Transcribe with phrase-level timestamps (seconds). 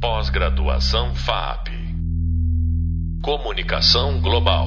[0.00, 1.68] Pós-graduação FAP.
[3.22, 4.66] Comunicação Global.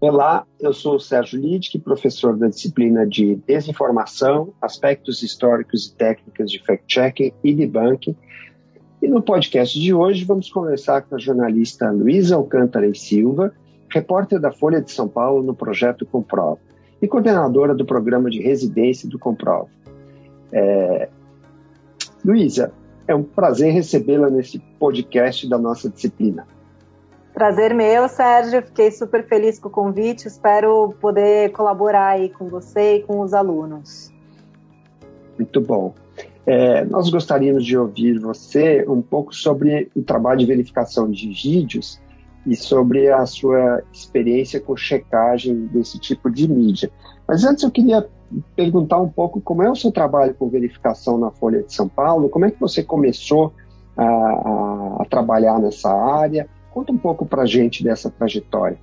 [0.00, 6.50] Olá, eu sou o Sérgio Lidic, professor da disciplina de Desinformação, Aspectos Históricos e Técnicas
[6.50, 8.16] de Fact-Checking e Debunking.
[9.02, 13.52] E no podcast de hoje vamos conversar com a jornalista Luísa Alcântara e Silva,
[13.90, 16.58] repórter da Folha de São Paulo no projeto Comprova
[17.02, 19.68] e coordenadora do programa de residência do Comprova.
[20.50, 21.10] É,
[22.28, 22.70] Luísa,
[23.06, 26.46] é um prazer recebê-la nesse podcast da nossa disciplina.
[27.32, 28.60] Prazer meu, Sérgio.
[28.60, 30.28] Fiquei super feliz com o convite.
[30.28, 34.12] Espero poder colaborar aí com você e com os alunos.
[35.38, 35.94] Muito bom.
[36.44, 41.98] É, nós gostaríamos de ouvir você um pouco sobre o trabalho de verificação de vídeos
[42.46, 46.90] e sobre a sua experiência com checagem desse tipo de mídia.
[47.26, 48.06] Mas antes eu queria
[48.54, 52.28] perguntar um pouco como é o seu trabalho com verificação na Folha de São Paulo,
[52.28, 53.52] como é que você começou
[53.96, 56.48] a, a, a trabalhar nessa área?
[56.70, 58.78] Conta um pouco para gente dessa trajetória.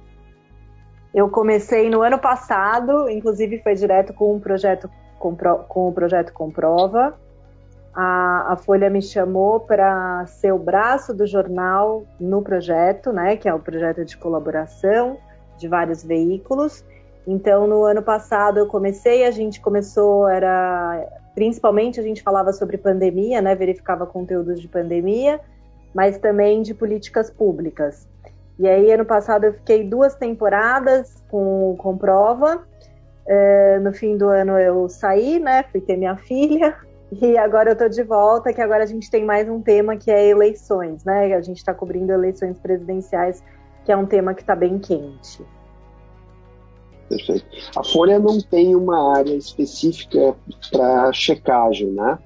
[1.13, 7.17] Eu comecei no ano passado, inclusive foi direto com um projeto com o projeto Comprova.
[7.95, 13.47] A, a Folha me chamou para ser o braço do jornal no projeto, né, que
[13.47, 15.17] é o projeto de colaboração
[15.57, 16.83] de vários veículos.
[17.25, 22.77] Então, no ano passado eu comecei, a gente começou, era principalmente a gente falava sobre
[22.77, 25.39] pandemia, né, verificava conteúdos de pandemia,
[25.93, 28.07] mas também de políticas públicas.
[28.59, 32.65] E aí, ano passado eu fiquei duas temporadas com, com prova.
[33.27, 36.75] É, no fim do ano eu saí, né, fui ter minha filha,
[37.21, 40.11] e agora eu tô de volta, que agora a gente tem mais um tema que
[40.11, 41.33] é eleições, né?
[41.33, 43.43] A gente está cobrindo eleições presidenciais,
[43.83, 45.45] que é um tema que está bem quente.
[47.07, 47.45] Perfeito.
[47.77, 50.35] A Folha não tem uma área específica
[50.71, 52.17] para checagem, né?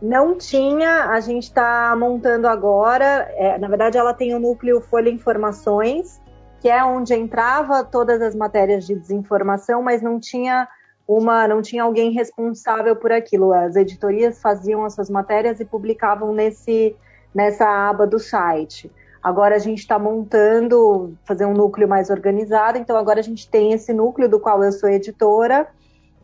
[0.00, 3.30] Não tinha, a gente está montando agora.
[3.36, 6.20] É, na verdade, ela tem o núcleo Folha Informações,
[6.60, 10.68] que é onde entrava todas as matérias de desinformação, mas não tinha
[11.06, 13.52] uma, não tinha alguém responsável por aquilo.
[13.52, 16.96] As editorias faziam as suas matérias e publicavam nesse,
[17.34, 18.90] nessa aba do site.
[19.22, 23.72] Agora a gente está montando, fazer um núcleo mais organizado, então agora a gente tem
[23.72, 25.66] esse núcleo do qual eu sou editora,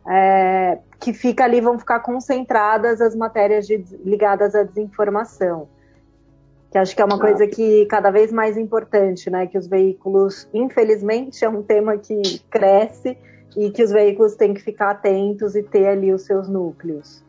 [0.09, 5.69] é, que fica ali, vão ficar concentradas as matérias de, ligadas à desinformação.
[6.71, 9.47] Que acho que é uma coisa que cada vez mais importante, né?
[9.47, 13.19] Que os veículos, infelizmente, é um tema que cresce
[13.57, 17.23] e que os veículos têm que ficar atentos e ter ali os seus núcleos.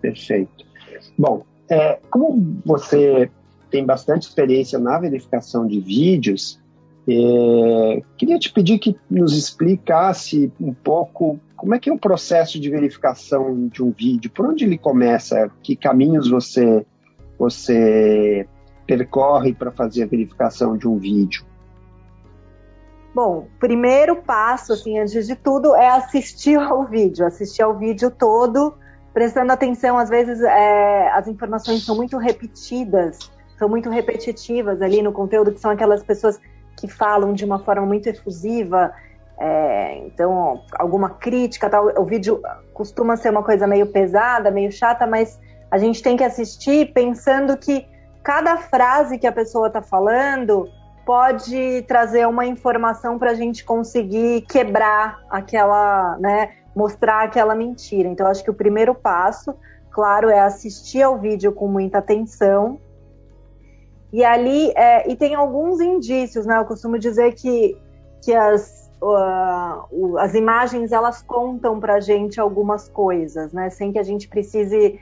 [0.00, 0.64] Perfeito.
[1.16, 3.30] Bom, é, como você
[3.70, 6.60] tem bastante experiência na verificação de vídeos,
[7.08, 12.60] é, queria te pedir que nos explicasse um pouco como é que é o processo
[12.60, 16.86] de verificação de um vídeo, por onde ele começa, que caminhos você,
[17.38, 18.46] você
[18.86, 21.44] percorre para fazer a verificação de um vídeo.
[23.14, 28.74] Bom, primeiro passo, assim, antes de tudo, é assistir ao vídeo, assistir ao vídeo todo,
[29.12, 29.98] prestando atenção.
[29.98, 35.60] Às vezes, é, as informações são muito repetidas são muito repetitivas ali no conteúdo, que
[35.60, 36.40] são aquelas pessoas
[36.76, 38.94] que falam de uma forma muito efusiva,
[39.36, 41.88] é, então alguma crítica, tal.
[42.00, 42.40] O vídeo
[42.72, 45.38] costuma ser uma coisa meio pesada, meio chata, mas
[45.70, 47.84] a gente tem que assistir pensando que
[48.22, 50.68] cada frase que a pessoa está falando
[51.08, 58.06] pode trazer uma informação para a gente conseguir quebrar aquela, né, mostrar aquela mentira.
[58.10, 59.54] Então acho que o primeiro passo,
[59.90, 62.78] claro, é assistir ao vídeo com muita atenção
[64.12, 66.58] e ali, é, e tem alguns indícios, né?
[66.58, 67.74] Eu costumo dizer que,
[68.22, 73.70] que as, uh, as imagens elas contam para a gente algumas coisas, né?
[73.70, 75.00] Sem que a gente precise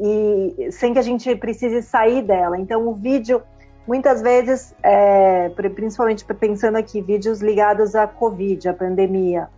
[0.00, 2.58] e sem que a gente precise sair dela.
[2.58, 3.42] Então, o vídeo,
[3.86, 9.48] muitas vezes, é, principalmente pensando aqui, vídeos ligados à Covid, à pandemia,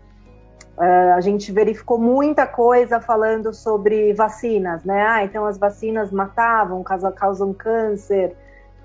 [0.76, 5.04] uh, a gente verificou muita coisa falando sobre vacinas, né?
[5.06, 8.34] Ah, então as vacinas matavam, causam câncer,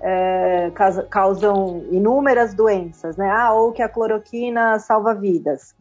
[0.00, 0.70] é,
[1.10, 3.30] causam inúmeras doenças, né?
[3.30, 5.74] Ah, ou que a cloroquina salva vidas.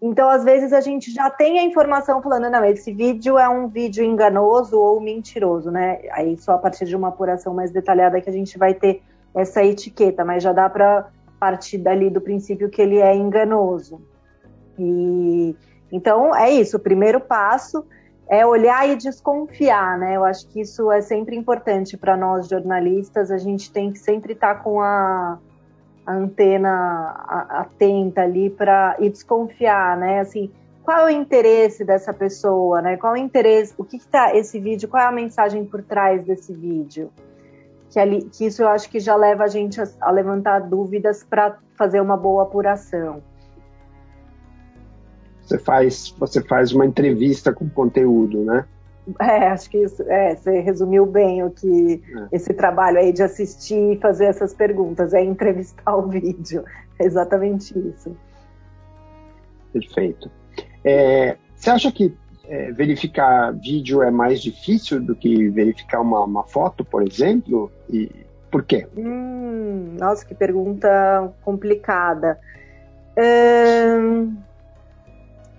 [0.00, 3.68] Então, às vezes, a gente já tem a informação falando, não, esse vídeo é um
[3.68, 6.00] vídeo enganoso ou mentiroso, né?
[6.12, 9.02] Aí só a partir de uma apuração mais detalhada que a gente vai ter
[9.34, 11.08] essa etiqueta, mas já dá para
[11.38, 14.00] partir dali do princípio que ele é enganoso.
[14.78, 15.56] E
[15.92, 17.84] então é isso, o primeiro passo
[18.28, 20.16] é olhar e desconfiar, né?
[20.16, 23.28] Eu acho que isso é sempre importante para nós jornalistas.
[23.32, 25.40] A gente tem que sempre estar tá com a,
[26.06, 30.20] a antena atenta ali para e desconfiar, né?
[30.20, 30.50] Assim,
[30.82, 32.96] qual é o interesse dessa pessoa, né?
[32.96, 36.24] Qual é o interesse, o que está esse vídeo, qual é a mensagem por trás
[36.24, 37.10] desse vídeo?
[37.90, 41.24] Que, ali, que isso eu acho que já leva a gente a, a levantar dúvidas
[41.24, 43.22] para fazer uma boa apuração.
[45.42, 48.64] Você faz, você faz uma entrevista com conteúdo, né?
[49.20, 52.36] É, acho que isso, é, você resumiu bem o que é.
[52.36, 56.64] esse trabalho aí de assistir e fazer essas perguntas, é entrevistar o vídeo.
[56.98, 58.16] É exatamente isso.
[59.72, 60.30] Perfeito.
[60.84, 62.14] É, você acha que
[62.44, 67.70] é, verificar vídeo é mais difícil do que verificar uma, uma foto, por exemplo?
[67.88, 68.10] E
[68.50, 68.86] por quê?
[68.96, 72.38] Hum, nossa, que pergunta complicada.
[73.16, 74.36] Hum,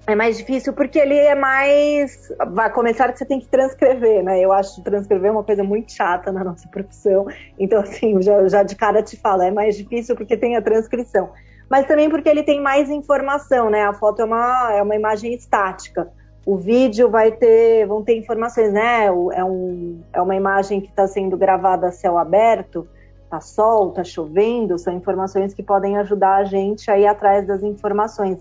[0.07, 2.31] é mais difícil porque ele é mais.
[2.51, 4.39] Vai começar que você tem que transcrever, né?
[4.39, 7.27] Eu acho transcrever uma coisa muito chata na nossa profissão.
[7.59, 11.29] Então, assim, já, já de cara te falo, é mais difícil porque tem a transcrição
[11.71, 13.85] mas também porque ele tem mais informação, né?
[13.85, 16.11] A foto é uma, é uma imagem estática.
[16.45, 19.05] O vídeo vai ter, vão ter informações, né?
[19.05, 22.85] É, um, é uma imagem que está sendo gravada a céu aberto,
[23.29, 27.63] tá sol, tá chovendo, são informações que podem ajudar a gente a ir atrás das
[27.63, 28.39] informações.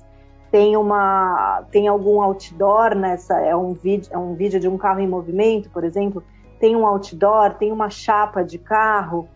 [0.50, 5.00] Tem uma, tem algum outdoor nessa, é um vídeo, é um vídeo de um carro
[5.00, 6.22] em movimento, por exemplo.
[6.58, 9.28] Tem um outdoor, tem uma chapa de carro.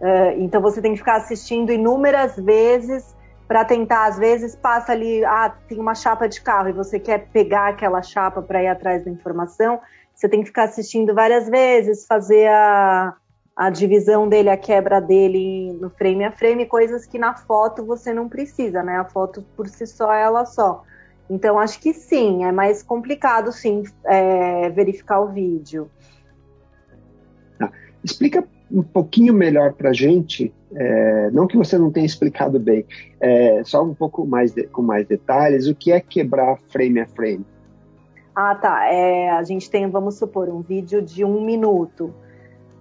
[0.00, 3.14] Uh, então você tem que ficar assistindo inúmeras vezes
[3.46, 7.26] para tentar, às vezes passa ali, ah, tem uma chapa de carro e você quer
[7.32, 9.78] pegar aquela chapa para ir atrás da informação,
[10.14, 13.14] você tem que ficar assistindo várias vezes, fazer a,
[13.62, 18.12] a divisão dele, a quebra dele no frame a frame, coisas que na foto você
[18.12, 18.96] não precisa, né?
[18.96, 20.82] A foto por si só é ela só.
[21.30, 25.88] Então acho que sim, é mais complicado sim é, verificar o vídeo.
[27.60, 27.70] Ah,
[28.02, 32.84] explica um pouquinho melhor para a gente, é, não que você não tenha explicado bem,
[33.20, 37.06] é, só um pouco mais de, com mais detalhes, o que é quebrar frame a
[37.06, 37.46] frame?
[38.34, 38.92] Ah, tá.
[38.92, 42.12] É, a gente tem, vamos supor, um vídeo de um minuto.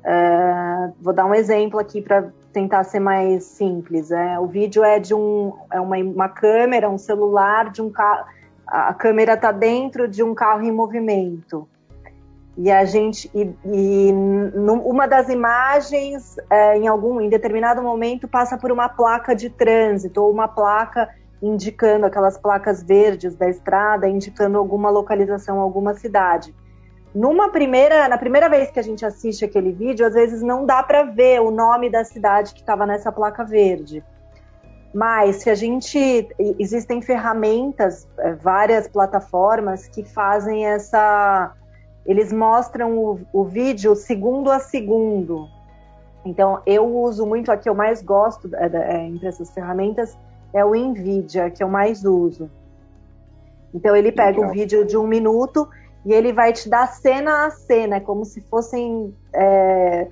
[0.04, 4.12] É, vou dar um exemplo aqui para tentar ser mais simples.
[4.12, 8.26] É, o vídeo é de um, é uma, uma câmera, um celular de um carro.
[8.66, 11.68] A câmera está dentro de um carro em movimento.
[12.58, 18.58] E a gente, e, e uma das imagens, é, em algum, em determinado momento, passa
[18.58, 21.10] por uma placa de trânsito ou uma placa
[21.42, 26.54] indicando aquelas placas verdes da estrada, indicando alguma localização, alguma cidade.
[27.14, 30.82] Numa primeira, na primeira vez que a gente assiste aquele vídeo, às vezes não dá
[30.82, 34.04] para ver o nome da cidade que estava nessa placa verde.
[34.94, 36.28] Mas se a gente
[36.60, 41.54] existem ferramentas, é, várias plataformas que fazem essa
[42.06, 45.48] eles mostram o, o vídeo segundo a segundo.
[46.26, 50.18] Então, eu uso muito, a que eu mais gosto é, é, entre essas ferramentas
[50.54, 52.50] é o NVIDIA, que eu mais uso.
[53.74, 54.50] Então, ele pega Legal.
[54.50, 55.68] o vídeo de um minuto
[56.06, 60.08] e ele vai te dar cena a cena, é como se fossem é,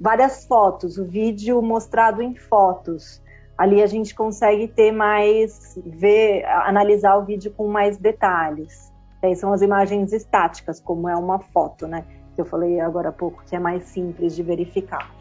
[0.00, 3.22] várias fotos, o vídeo mostrado em fotos.
[3.56, 8.92] Ali a gente consegue ter mais, ver, analisar o vídeo com mais detalhes.
[9.22, 12.04] Aí são as imagens estáticas, como é uma foto, né?
[12.34, 15.12] Que eu falei agora há pouco, que é mais simples de verificar.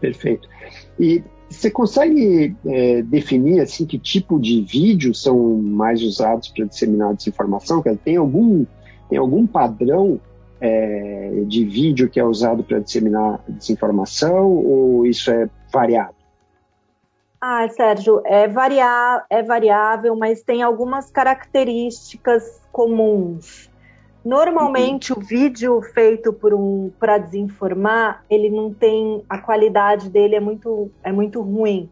[0.00, 0.48] Perfeito.
[0.98, 7.14] E você consegue é, definir assim que tipo de vídeo são mais usados para disseminar
[7.14, 7.82] desinformação?
[8.04, 8.64] Tem algum
[9.08, 10.20] tem algum padrão
[10.60, 16.14] é, de vídeo que é usado para disseminar desinformação ou isso é variado?
[17.40, 23.70] Ah, Sérgio, é, varia é variável, mas tem algumas características comuns.
[24.24, 25.18] Normalmente uhum.
[25.18, 30.90] o vídeo feito por um para desinformar, ele não tem a qualidade dele é muito
[31.02, 31.90] é muito ruim,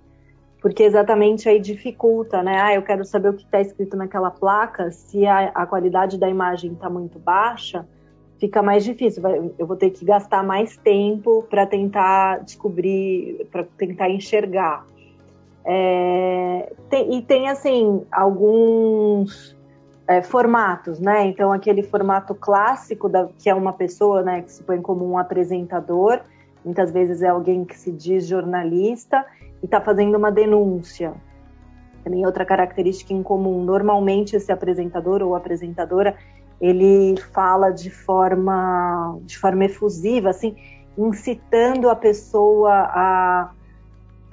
[0.62, 2.56] porque exatamente aí dificulta, né?
[2.62, 4.92] Ah, eu quero saber o que está escrito naquela placa.
[4.92, 7.84] Se a, a qualidade da imagem está muito baixa,
[8.38, 9.20] fica mais difícil.
[9.58, 14.86] Eu vou ter que gastar mais tempo para tentar descobrir, para tentar enxergar.
[15.64, 19.56] É, tem, e tem assim alguns
[20.06, 21.26] é, formatos, né?
[21.26, 25.18] Então aquele formato clássico da, que é uma pessoa, né, que se põe como um
[25.18, 26.20] apresentador,
[26.64, 29.26] muitas vezes é alguém que se diz jornalista
[29.62, 31.14] e está fazendo uma denúncia.
[32.02, 36.16] Também outra característica em comum, normalmente esse apresentador ou apresentadora
[36.60, 40.56] ele fala de forma de forma efusiva, assim,
[40.96, 43.50] incitando a pessoa a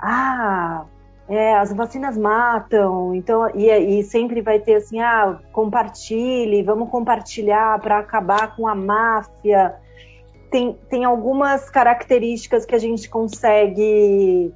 [0.02, 0.86] ah,
[1.28, 7.80] é, as vacinas matam, então e, e, sempre vai ter assim, ah, compartilhe, vamos compartilhar
[7.80, 9.76] para acabar com a máfia.
[10.50, 14.52] Tem, tem algumas características que a gente consegue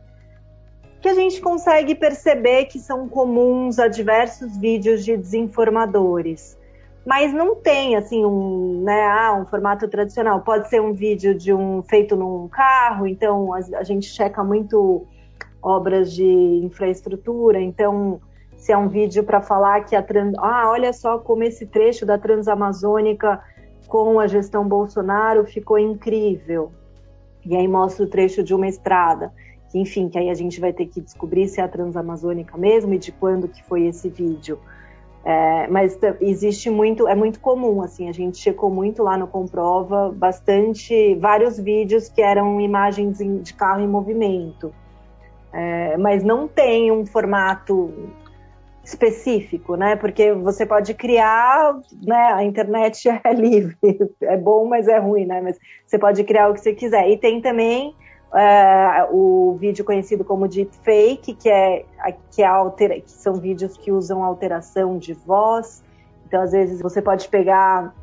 [1.03, 6.57] que a gente consegue perceber que são comuns a diversos vídeos de desinformadores.
[7.05, 10.39] Mas não tem assim um, né, ah, um formato tradicional.
[10.39, 15.05] Pode ser um vídeo de um feito num carro, então a, a gente checa muito
[15.62, 16.24] obras de
[16.63, 18.22] infraestrutura, então
[18.55, 20.33] se é um vídeo para falar que a trans...
[20.38, 23.43] ah, olha só como esse trecho da Transamazônica
[23.89, 26.72] com a gestão Bolsonaro ficou incrível.
[27.45, 29.33] E aí mostra o trecho de uma estrada
[29.73, 32.97] enfim, que aí a gente vai ter que descobrir se é a Transamazônica mesmo e
[32.97, 34.59] de quando que foi esse vídeo.
[35.25, 40.11] É, mas existe muito, é muito comum, assim, a gente checou muito lá no Comprova,
[40.11, 44.73] bastante, vários vídeos que eram imagens de carro em movimento.
[45.53, 47.93] É, mas não tem um formato
[48.83, 49.95] específico, né?
[49.95, 52.33] Porque você pode criar, né?
[52.33, 53.77] A internet é livre,
[54.21, 55.39] é bom, mas é ruim, né?
[55.41, 57.09] Mas você pode criar o que você quiser.
[57.09, 57.95] E tem também
[58.33, 61.85] Uh, o vídeo conhecido como deepfake, que é
[62.31, 65.83] que, é altera, que são vídeos que usam alteração de voz.
[66.25, 67.93] Então, às vezes, você pode pegar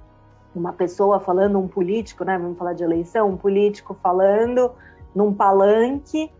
[0.54, 2.38] uma pessoa falando, um político, né?
[2.38, 4.70] Vamos falar de eleição, um político falando
[5.12, 6.30] num palanque,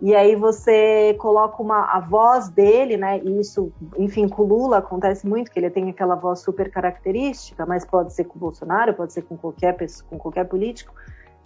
[0.00, 3.20] e aí você coloca uma, a voz dele, né?
[3.22, 7.84] E isso, enfim, com Lula acontece muito, que ele tem aquela voz super característica, mas
[7.84, 10.94] pode ser com o Bolsonaro, pode ser com qualquer pessoa, com qualquer político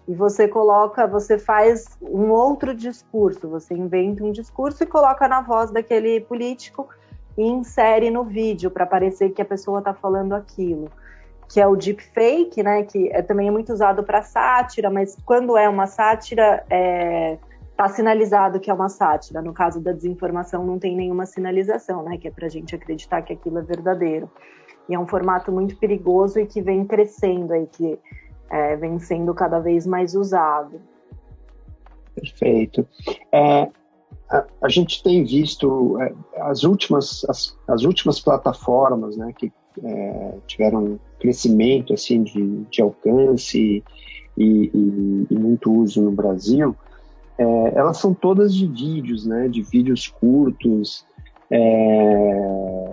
[0.08, 5.42] e você coloca, você faz um outro discurso, você inventa um discurso e coloca na
[5.42, 6.88] voz daquele político
[7.36, 10.90] e insere no vídeo para parecer que a pessoa está falando aquilo.
[11.46, 12.84] Que é o deepfake, né?
[12.84, 17.36] Que é, também é muito usado para sátira, mas quando é uma sátira, é,
[17.76, 19.42] tá sinalizado que é uma sátira.
[19.42, 22.16] No caso da desinformação, não tem nenhuma sinalização, né?
[22.16, 24.30] Que é para a gente acreditar que aquilo é verdadeiro.
[24.88, 27.98] E é um formato muito perigoso e que vem crescendo aí, que
[28.50, 30.80] é, vem sendo cada vez mais usado.
[32.14, 32.86] Perfeito.
[33.32, 33.68] É,
[34.30, 36.12] a, a, gente tem visto é,
[36.42, 39.52] as últimas as, as, últimas plataformas, né, que
[39.82, 43.84] é, tiveram crescimento assim de, de alcance
[44.36, 46.74] e, e, e, muito uso no Brasil.
[47.36, 51.06] É, elas são todas de vídeos, né, de vídeos curtos.
[51.50, 52.87] É,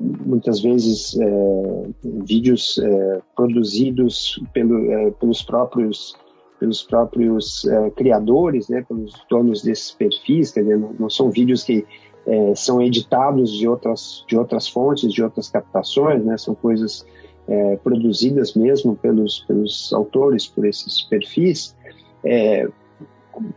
[0.00, 6.14] muitas vezes é, vídeos é, produzidos pelo, é, pelos próprios
[6.58, 11.62] pelos próprios é, criadores, né, pelos donos desses perfis, quer dizer, não, não são vídeos
[11.62, 11.84] que
[12.26, 17.04] é, são editados de outras de outras fontes, de outras captações, né, são coisas
[17.46, 21.76] é, produzidas mesmo pelos pelos autores por esses perfis.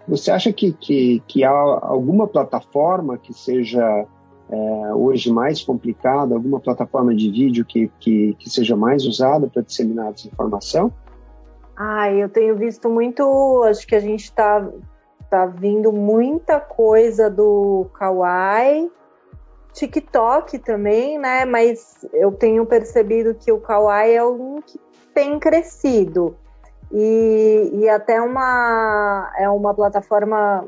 [0.08, 4.06] você acha que, que, que há alguma plataforma que seja
[4.52, 9.62] é, hoje mais complicada, alguma plataforma de vídeo que, que, que seja mais usada para
[9.62, 10.92] disseminar essa informação?
[11.78, 14.68] Ah, eu tenho visto muito, acho que a gente está
[15.30, 18.92] tá vindo muita coisa do Kawaii,
[19.74, 21.46] TikTok também, né?
[21.46, 24.80] Mas eu tenho percebido que o Kawaii é um que
[25.14, 26.36] tem crescido.
[26.92, 30.66] E, e até uma, é uma plataforma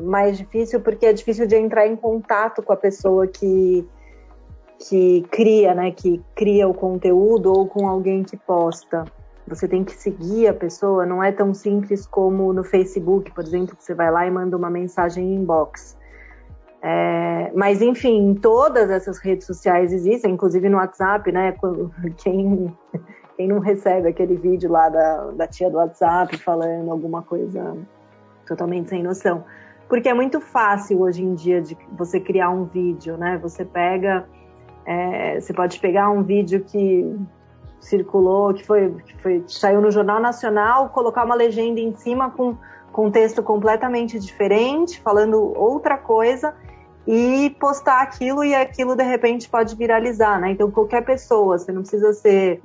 [0.00, 3.86] mais difícil porque é difícil de entrar em contato com a pessoa que
[4.78, 9.04] que cria, né, que cria o conteúdo ou com alguém que posta.
[9.46, 13.76] Você tem que seguir a pessoa, não é tão simples como no Facebook, por exemplo,
[13.76, 15.96] que você vai lá e manda uma mensagem em inbox.
[16.82, 21.54] É, mas enfim, todas essas redes sociais existem, inclusive no WhatsApp, né?
[22.18, 22.76] Quem,
[23.36, 27.76] quem não recebe aquele vídeo lá da, da tia do WhatsApp falando alguma coisa
[28.46, 29.44] totalmente sem noção
[29.88, 33.38] porque é muito fácil hoje em dia de você criar um vídeo, né?
[33.38, 34.28] Você pega,
[34.84, 37.16] é, você pode pegar um vídeo que
[37.80, 42.56] circulou, que foi, que foi saiu no Jornal Nacional, colocar uma legenda em cima com,
[42.92, 46.54] com um texto completamente diferente, falando outra coisa
[47.06, 50.50] e postar aquilo e aquilo de repente pode viralizar, né?
[50.50, 52.60] Então qualquer pessoa, você não precisa ser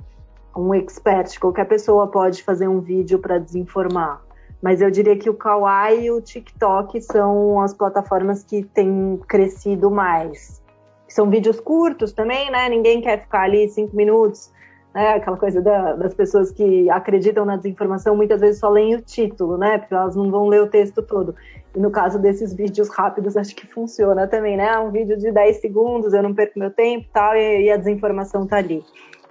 [0.56, 4.20] um expert, qualquer pessoa pode fazer um vídeo para desinformar.
[4.62, 9.90] Mas eu diria que o Kawaii e o TikTok são as plataformas que têm crescido
[9.90, 10.62] mais.
[11.08, 12.68] São vídeos curtos também, né?
[12.68, 14.52] Ninguém quer ficar ali cinco minutos,
[14.94, 15.14] né?
[15.14, 19.58] Aquela coisa da, das pessoas que acreditam na desinformação muitas vezes só leem o título,
[19.58, 19.78] né?
[19.78, 21.34] Porque elas não vão ler o texto todo.
[21.74, 24.78] E no caso desses vídeos rápidos, acho que funciona também, né?
[24.78, 28.46] Um vídeo de 10 segundos, eu não perco meu tempo tal, e, e a desinformação
[28.46, 28.82] tá ali.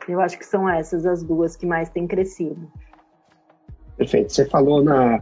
[0.10, 2.68] Eu acho que são essas as duas que mais têm crescido.
[4.02, 4.34] Perfeito.
[4.34, 5.22] Você falou na,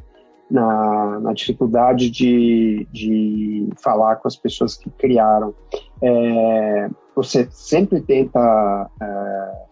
[0.49, 5.53] na, na dificuldade de, de falar com as pessoas que criaram.
[6.01, 9.65] É, você sempre tenta é,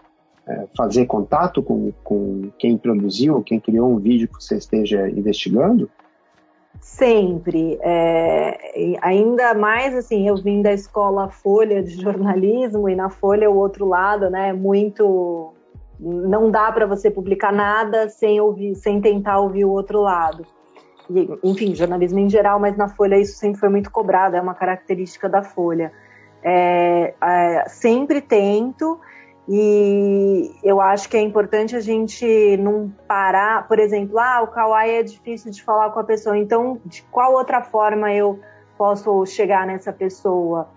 [0.50, 5.90] é, fazer contato com, com quem produziu, quem criou um vídeo que você esteja investigando?
[6.82, 7.80] Sempre.
[7.82, 13.56] É, ainda mais assim, eu vim da escola Folha de jornalismo e na Folha o
[13.56, 14.52] outro lado, né?
[14.52, 15.54] Muito.
[16.00, 20.46] Não dá para você publicar nada sem ouvir, sem tentar ouvir o outro lado.
[21.10, 24.54] E, enfim, jornalismo em geral, mas na Folha isso sempre foi muito cobrado, é uma
[24.54, 25.92] característica da Folha.
[26.44, 29.00] É, é, sempre tento
[29.50, 34.96] e eu acho que é importante a gente não parar, por exemplo, ah, o Kawaii
[34.96, 38.39] é difícil de falar com a pessoa, então de qual outra forma eu
[38.77, 40.70] posso chegar nessa pessoa?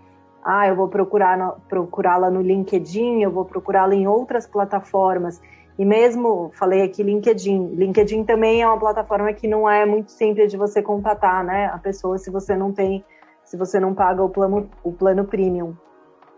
[0.45, 5.41] Ah, eu vou procurar procurá-la no LinkedIn, eu vou procurá-la em outras plataformas.
[5.79, 10.51] E mesmo, falei aqui LinkedIn, LinkedIn também é uma plataforma que não é muito simples
[10.51, 13.03] de você contatar, né, a pessoa se você não tem,
[13.45, 15.75] se você não paga o plano, o plano premium.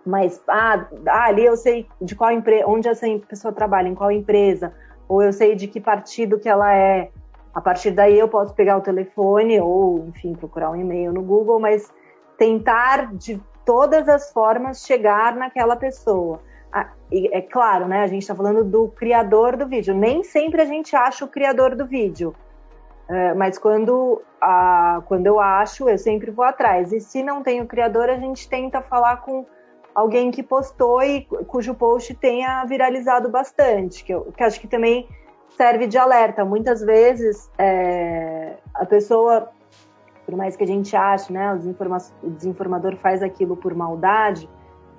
[0.06, 4.10] Mas, ah, ah, ali eu sei de qual empresa, onde essa pessoa trabalha, em qual
[4.10, 4.72] empresa,
[5.08, 7.10] ou eu sei de que partido que ela é.
[7.54, 11.60] A partir daí eu posso pegar o telefone ou, enfim, procurar um e-mail no Google,
[11.60, 11.92] mas
[12.38, 16.40] tentar de todas as formas chegar naquela pessoa.
[17.10, 18.02] É claro, né?
[18.02, 19.94] A gente está falando do criador do vídeo.
[19.94, 22.34] Nem sempre a gente acha o criador do vídeo.
[23.08, 26.92] É, mas quando, a, quando eu acho, eu sempre vou atrás.
[26.92, 29.44] E se não tem o criador, a gente tenta falar com
[29.94, 35.06] alguém que postou e cujo post tenha viralizado bastante, que eu que acho que também
[35.56, 36.44] serve de alerta.
[36.44, 39.50] Muitas vezes é, a pessoa,
[40.24, 44.48] por mais que a gente ache, né, o, o desinformador faz aquilo por maldade,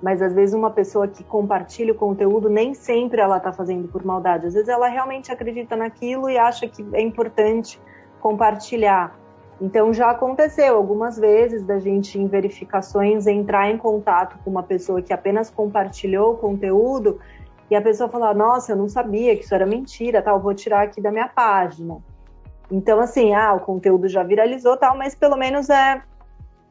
[0.02, 4.04] mas às vezes uma pessoa que compartilha o conteúdo nem sempre ela está fazendo por
[4.04, 4.46] maldade.
[4.46, 7.80] Às vezes ela realmente acredita naquilo e acha que é importante
[8.20, 9.18] compartilhar.
[9.60, 15.00] Então já aconteceu algumas vezes da gente em verificações entrar em contato com uma pessoa
[15.00, 17.20] que apenas compartilhou o conteúdo
[17.70, 20.82] e a pessoa falar: "Nossa, eu não sabia que isso era mentira, tal, vou tirar
[20.82, 22.02] aqui da minha página".
[22.70, 26.02] Então assim, ah, o conteúdo já viralizou, tal, mas pelo menos é,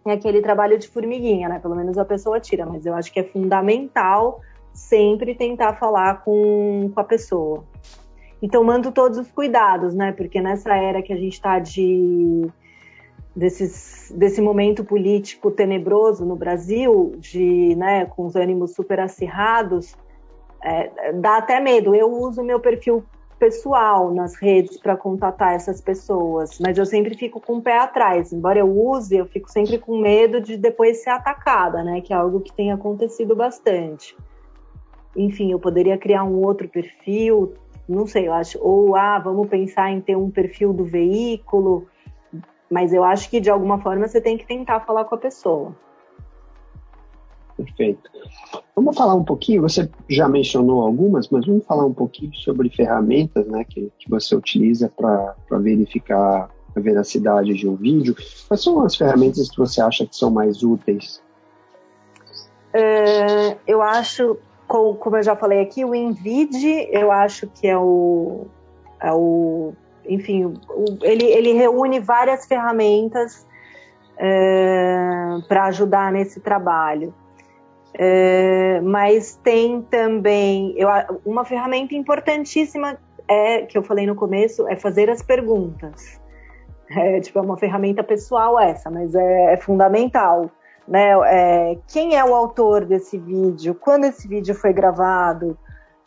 [0.06, 1.60] é aquele trabalho de formiguinha, né?
[1.60, 4.42] Pelo menos a pessoa tira, mas eu acho que é fundamental
[4.74, 7.64] sempre tentar falar com, com a pessoa.
[8.42, 10.12] E tomando todos os cuidados, né?
[10.12, 12.52] Porque nessa era que a gente está de
[13.36, 19.96] desses, desse momento político tenebroso no Brasil, de, né, com os ânimos super acirrados,
[20.64, 21.96] é, dá até medo.
[21.96, 23.04] Eu uso meu perfil
[23.44, 28.32] pessoal nas redes para contatar essas pessoas, mas eu sempre fico com o pé atrás.
[28.32, 32.00] Embora eu use, eu fico sempre com medo de depois ser atacada, né?
[32.00, 34.16] Que é algo que tem acontecido bastante.
[35.14, 37.54] Enfim, eu poderia criar um outro perfil,
[37.88, 41.86] não sei, eu acho, ou ah, vamos pensar em ter um perfil do veículo
[42.70, 45.76] mas eu acho que de alguma forma você tem que tentar falar com a pessoa.
[47.56, 48.10] Perfeito.
[48.76, 53.46] Vamos falar um pouquinho, você já mencionou algumas, mas vamos falar um pouquinho sobre ferramentas
[53.48, 58.16] né, que, que você utiliza para verificar a veracidade de um vídeo.
[58.48, 61.22] Quais são as ferramentas que você acha que são mais úteis?
[62.74, 64.38] É, eu acho,
[64.68, 68.48] como eu já falei aqui, o Invid, eu acho que é o,
[69.00, 69.74] é o
[70.08, 70.54] enfim,
[71.02, 73.46] ele, ele reúne várias ferramentas
[74.18, 77.14] é, para ajudar nesse trabalho.
[77.96, 80.90] É, mas tem também eu,
[81.24, 86.20] uma ferramenta importantíssima é que eu falei no começo é fazer as perguntas.
[86.90, 90.50] É, tipo, é uma ferramenta pessoal essa, mas é, é fundamental.
[90.88, 91.12] Né?
[91.26, 93.74] É, quem é o autor desse vídeo?
[93.74, 95.58] Quando esse vídeo foi gravado?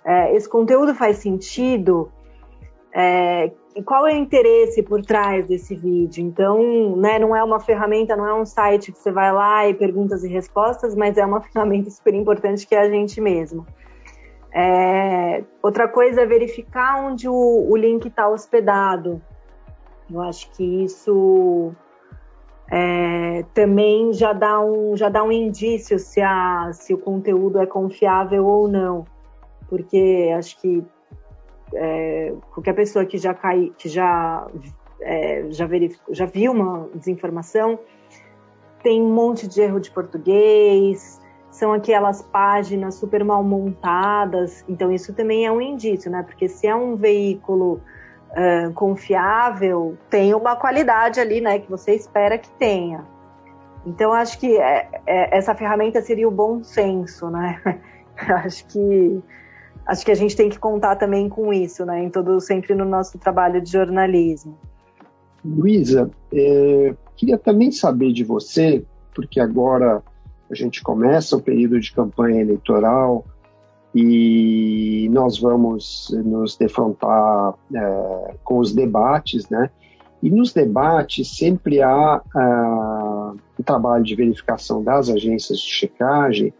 [0.04, 2.12] É, esse conteúdo faz sentido?
[3.76, 6.24] E qual é o interesse por trás desse vídeo?
[6.24, 9.74] Então, né, não é uma ferramenta, não é um site que você vai lá e
[9.74, 13.66] perguntas e respostas, mas é uma ferramenta super importante que é a gente mesmo.
[14.50, 19.20] É, outra coisa é verificar onde o, o link está hospedado.
[20.10, 21.74] Eu acho que isso
[22.70, 27.66] é, também já dá, um, já dá um indício se, a, se o conteúdo é
[27.66, 29.04] confiável ou não.
[29.68, 30.82] Porque acho que
[31.74, 34.46] é, qualquer pessoa que já cai, que já
[35.00, 35.68] é, já,
[36.10, 37.78] já viu uma desinformação,
[38.82, 45.14] tem um monte de erro de português, são aquelas páginas super mal montadas, então isso
[45.14, 46.22] também é um indício, né?
[46.22, 47.80] Porque se é um veículo
[48.30, 51.58] uh, confiável, tem uma qualidade ali, né?
[51.58, 53.04] Que você espera que tenha.
[53.86, 57.60] Então acho que é, é, essa ferramenta seria o bom senso, né?
[58.44, 59.22] acho que
[59.86, 62.02] acho que a gente tem que contar também com isso, né?
[62.02, 64.56] Em todo sempre no nosso trabalho de jornalismo.
[65.44, 70.02] Luísa, é, queria também saber de você, porque agora
[70.50, 73.24] a gente começa o período de campanha eleitoral
[73.94, 79.70] e nós vamos nos defrontar é, com os debates, né?
[80.22, 86.52] E nos debates sempre há ah, um trabalho de verificação das agências de checagem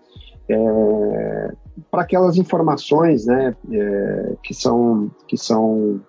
[0.48, 1.52] é,
[1.90, 6.00] para aquelas informações né, é, que são, que são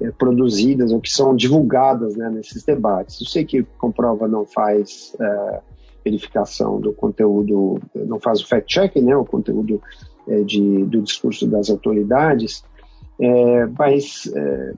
[0.00, 3.20] é, produzidas ou que são divulgadas né, nesses debates.
[3.20, 5.60] Eu sei que Comprova não faz é,
[6.04, 9.80] verificação do conteúdo, não faz o fact-checking, né, o conteúdo
[10.26, 12.64] é, de, do discurso das autoridades,
[13.20, 14.74] é, mas é,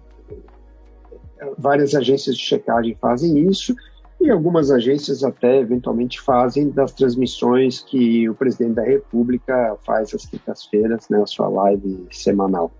[1.56, 3.74] várias agências de checagem fazem isso
[4.20, 10.24] e algumas agências até eventualmente fazem das transmissões que o presidente da República faz às
[10.24, 12.72] quintas-feiras, né, a sua live semanal.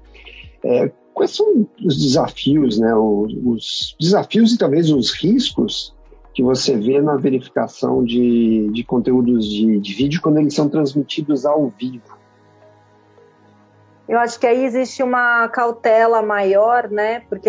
[0.62, 5.94] É, quais são os desafios, né, os, os, desafios e talvez os riscos
[6.32, 11.44] que você vê na verificação de, de conteúdos de, de vídeo quando eles são transmitidos
[11.44, 12.18] ao vivo?
[14.08, 17.20] Eu acho que aí existe uma cautela maior, né?
[17.20, 17.48] Porque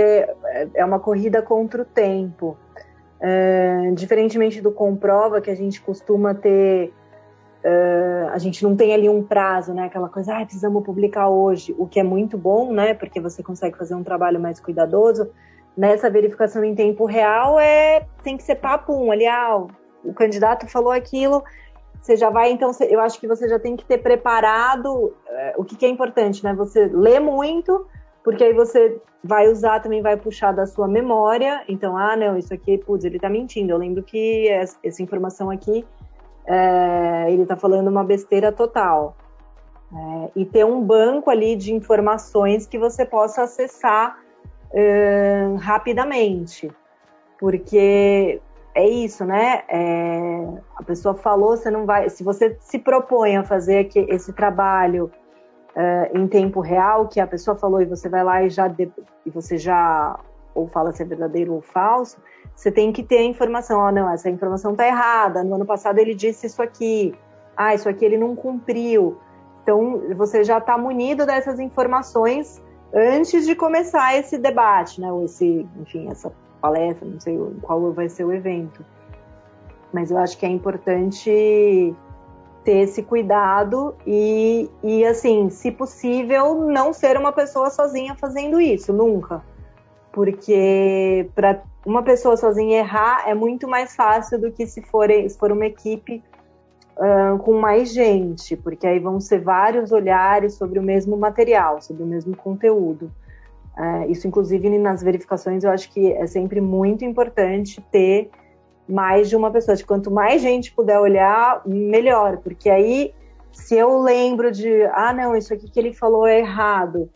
[0.74, 2.58] é uma corrida contra o tempo.
[3.28, 6.94] É, diferentemente do comprova, que a gente costuma ter,
[7.64, 9.86] é, a gente não tem ali um prazo, né?
[9.86, 12.94] Aquela coisa, ah, precisamos publicar hoje, o que é muito bom, né?
[12.94, 15.32] Porque você consegue fazer um trabalho mais cuidadoso.
[15.76, 19.66] Nessa verificação em tempo real é tem que ser papo ali, ah,
[20.04, 21.44] o candidato falou aquilo,
[22.00, 25.64] você já vai, então, eu acho que você já tem que ter preparado é, o
[25.64, 26.54] que, que, é importante, né?
[26.54, 27.88] Você lê muito,
[28.26, 31.64] porque aí você vai usar, também vai puxar da sua memória.
[31.70, 33.72] Então, ah, não, isso aqui, putz, ele tá mentindo.
[33.72, 35.86] Eu lembro que essa informação aqui,
[36.48, 39.16] é, ele tá falando uma besteira total.
[39.94, 44.18] É, e ter um banco ali de informações que você possa acessar
[44.74, 46.72] é, rapidamente.
[47.40, 48.42] Porque
[48.74, 49.62] é isso, né?
[49.68, 52.10] É, a pessoa falou, você não vai.
[52.10, 55.12] Se você se propõe a fazer esse trabalho
[55.76, 58.74] uh, em tempo real, que a pessoa falou e você vai lá e já
[59.26, 60.20] e você já
[60.54, 62.18] ou fala se é verdadeiro ou falso,
[62.56, 63.82] você tem que ter a informação.
[63.82, 65.44] Oh, não, essa informação está errada.
[65.44, 67.14] No ano passado ele disse isso aqui.
[67.58, 69.18] Ah, isso aqui ele não cumpriu.
[69.62, 75.12] Então você já está munido dessas informações antes de começar esse debate, né?
[75.12, 78.86] Ou esse, enfim, essa palestra, não sei qual vai ser o evento.
[79.92, 81.94] Mas eu acho que é importante
[82.66, 88.92] ter esse cuidado e, e assim, se possível, não ser uma pessoa sozinha fazendo isso,
[88.92, 89.44] nunca.
[90.12, 95.38] Porque para uma pessoa sozinha errar é muito mais fácil do que se for, se
[95.38, 96.24] for uma equipe
[96.98, 102.02] uh, com mais gente, porque aí vão ser vários olhares sobre o mesmo material, sobre
[102.02, 103.12] o mesmo conteúdo.
[103.78, 108.32] É, isso, inclusive, nas verificações, eu acho que é sempre muito importante ter
[108.88, 109.78] mais de uma pessoa.
[109.86, 113.14] Quanto mais gente puder olhar, melhor, porque aí,
[113.52, 117.10] se eu lembro de, ah, não, isso aqui que ele falou é errado,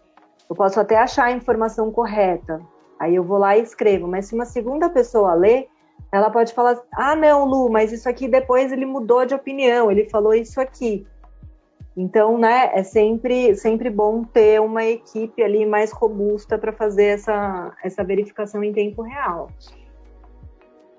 [0.50, 2.60] eu posso até achar a informação correta.
[3.00, 4.08] Aí eu vou lá e escrevo.
[4.08, 5.68] Mas se uma segunda pessoa lê,
[6.12, 10.10] ela pode falar: ah, não, Lu, mas isso aqui depois ele mudou de opinião, ele
[10.10, 11.06] falou isso aqui.
[11.96, 17.76] Então, né, é sempre, sempre bom ter uma equipe ali mais robusta para fazer essa,
[17.84, 19.50] essa verificação em tempo real.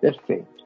[0.01, 0.60] Perfeito.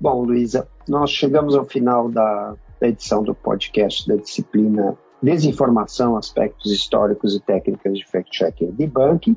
[0.00, 6.70] Bom, Luísa, nós chegamos ao final da, da edição do podcast da disciplina Desinformação, Aspectos
[6.70, 9.36] Históricos e Técnicas de Fact-Checking e Debunking.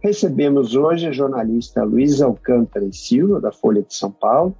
[0.00, 4.54] Recebemos hoje a jornalista Luísa Alcântara e Silva, da Folha de São Paulo,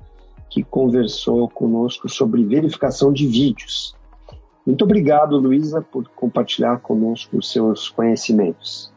[0.50, 3.96] que conversou conosco sobre verificação de vídeos
[4.68, 8.92] muito obrigado, Luísa, por compartilhar conosco os seus conhecimentos.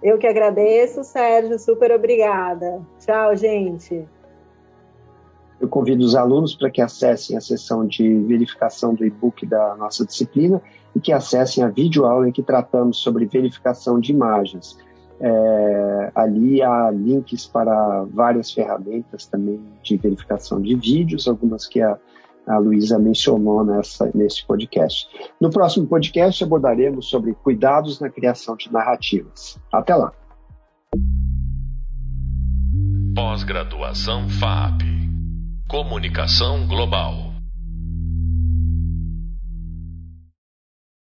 [0.00, 1.58] Eu que agradeço, Sérgio.
[1.58, 2.80] Super obrigada.
[3.00, 4.06] Tchau, gente.
[5.60, 10.04] Eu convido os alunos para que acessem a sessão de verificação do e-book da nossa
[10.04, 10.60] disciplina
[10.94, 14.76] e que acessem a videoaula em que tratamos sobre verificação de imagens.
[15.18, 21.98] É, ali há links para várias ferramentas também de verificação de vídeos, algumas que a
[22.46, 25.08] a Luísa mencionou nessa, nesse podcast.
[25.40, 29.58] No próximo podcast abordaremos sobre cuidados na criação de narrativas.
[29.72, 30.12] Até lá.
[33.14, 34.95] Pós-graduação FAP
[35.68, 37.35] Comunicação Global.